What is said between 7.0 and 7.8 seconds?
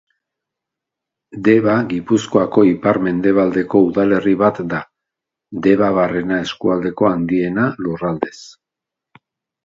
handiena,